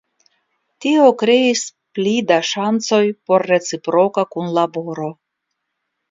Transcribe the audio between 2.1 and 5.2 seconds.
da ŝancoj por reciproka kunlaboro.